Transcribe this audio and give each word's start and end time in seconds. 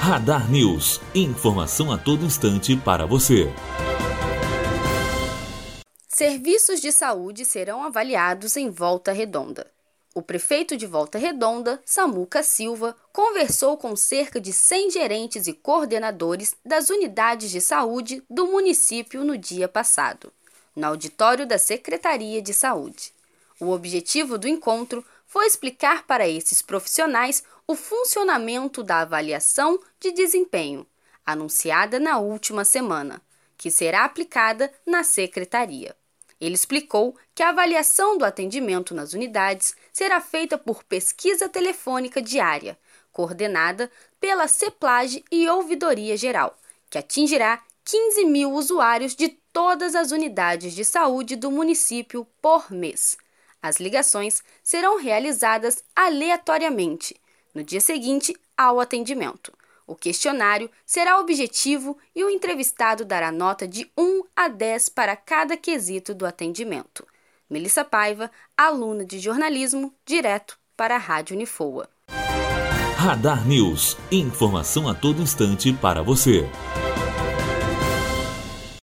Radar 0.00 0.50
News. 0.50 0.98
Informação 1.14 1.92
a 1.92 1.98
todo 1.98 2.24
instante 2.24 2.74
para 2.74 3.04
você. 3.04 3.52
Serviços 6.08 6.80
de 6.80 6.90
saúde 6.90 7.44
serão 7.44 7.84
avaliados 7.84 8.56
em 8.56 8.70
Volta 8.70 9.12
Redonda. 9.12 9.70
O 10.14 10.22
prefeito 10.22 10.74
de 10.74 10.86
Volta 10.86 11.18
Redonda, 11.18 11.82
Samuca 11.84 12.42
Silva, 12.42 12.96
conversou 13.12 13.76
com 13.76 13.94
cerca 13.94 14.40
de 14.40 14.54
100 14.54 14.90
gerentes 14.90 15.46
e 15.46 15.52
coordenadores 15.52 16.56
das 16.64 16.88
unidades 16.88 17.50
de 17.50 17.60
saúde 17.60 18.22
do 18.28 18.46
município 18.46 19.22
no 19.22 19.36
dia 19.36 19.68
passado, 19.68 20.32
no 20.74 20.86
auditório 20.86 21.46
da 21.46 21.58
Secretaria 21.58 22.40
de 22.40 22.54
Saúde. 22.54 23.12
O 23.60 23.68
objetivo 23.68 24.38
do 24.38 24.48
encontro 24.48 25.04
foi 25.30 25.46
explicar 25.46 26.02
para 26.08 26.28
esses 26.28 26.60
profissionais 26.60 27.44
o 27.64 27.76
funcionamento 27.76 28.82
da 28.82 29.02
avaliação 29.02 29.78
de 30.00 30.10
desempenho, 30.10 30.84
anunciada 31.24 32.00
na 32.00 32.18
última 32.18 32.64
semana, 32.64 33.22
que 33.56 33.70
será 33.70 34.04
aplicada 34.04 34.72
na 34.84 35.04
secretaria. 35.04 35.94
Ele 36.40 36.56
explicou 36.56 37.16
que 37.32 37.44
a 37.44 37.50
avaliação 37.50 38.18
do 38.18 38.24
atendimento 38.24 38.92
nas 38.92 39.12
unidades 39.12 39.72
será 39.92 40.20
feita 40.20 40.58
por 40.58 40.82
pesquisa 40.82 41.48
telefônica 41.48 42.20
diária, 42.20 42.76
coordenada 43.12 43.88
pela 44.20 44.48
CEPLAGE 44.48 45.24
e 45.30 45.48
Ouvidoria 45.48 46.16
Geral, 46.16 46.58
que 46.90 46.98
atingirá 46.98 47.62
15 47.84 48.24
mil 48.24 48.50
usuários 48.52 49.14
de 49.14 49.28
todas 49.52 49.94
as 49.94 50.10
unidades 50.10 50.74
de 50.74 50.84
saúde 50.84 51.36
do 51.36 51.52
município 51.52 52.26
por 52.42 52.72
mês. 52.72 53.16
As 53.62 53.78
ligações 53.78 54.42
serão 54.62 54.98
realizadas 54.98 55.84
aleatoriamente, 55.94 57.14
no 57.54 57.62
dia 57.62 57.80
seguinte 57.80 58.34
ao 58.56 58.80
atendimento. 58.80 59.52
O 59.86 59.94
questionário 59.94 60.70
será 60.86 61.18
objetivo 61.18 61.98
e 62.14 62.22
o 62.22 62.30
entrevistado 62.30 63.04
dará 63.04 63.32
nota 63.32 63.66
de 63.66 63.90
1 63.98 64.22
a 64.36 64.48
10 64.48 64.88
para 64.90 65.16
cada 65.16 65.56
quesito 65.56 66.14
do 66.14 66.24
atendimento. 66.24 67.06
Melissa 67.50 67.84
Paiva, 67.84 68.30
aluna 68.56 69.04
de 69.04 69.18
jornalismo, 69.18 69.92
direto 70.06 70.56
para 70.76 70.94
a 70.94 70.98
Rádio 70.98 71.34
Unifoa. 71.34 71.88
Radar 72.96 73.46
News. 73.48 73.96
Informação 74.12 74.88
a 74.88 74.94
todo 74.94 75.20
instante 75.20 75.72
para 75.72 76.02
você. 76.02 76.48